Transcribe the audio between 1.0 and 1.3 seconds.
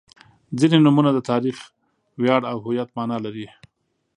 د